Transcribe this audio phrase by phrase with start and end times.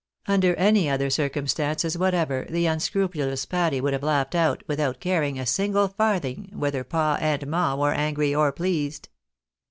[0.25, 5.37] Under any other circumstances what ever, the unscrupulous Patty would have laughed out, without caring
[5.37, 9.09] a single farthing whether "pa" and" ma" were angry or [leased.